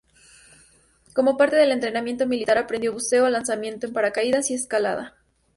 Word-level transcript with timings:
Como 1.13 1.37
parte 1.37 1.57
del 1.57 1.71
entrenamiento 1.71 2.25
militar 2.25 2.57
aprendió 2.57 2.91
buceo, 2.91 3.29
lanzamiento 3.29 3.85
en 3.85 3.93
paracaídas 3.93 4.49
y 4.49 4.55
escalada. 4.55 5.15